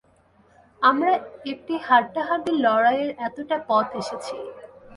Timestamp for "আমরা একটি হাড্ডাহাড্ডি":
0.81-2.53